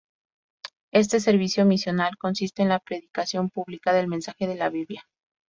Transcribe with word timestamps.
Este 0.91 1.19
servicio 1.19 1.63
misional 1.67 2.17
consiste 2.17 2.63
en 2.63 2.69
la 2.69 2.79
predicación 2.79 3.51
pública 3.51 3.93
del 3.93 4.07
mensaje 4.07 4.47
de 4.47 4.55
la 4.55 4.69
Biblia. 4.71 5.03